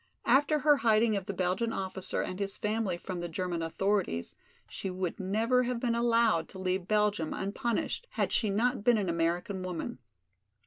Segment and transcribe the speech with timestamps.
[0.25, 4.35] After her hiding of the Belgian officer and his family from the German authorities,
[4.67, 9.09] she would never have been allowed to leave Belgium unpunished had she not been an
[9.09, 9.99] American woman.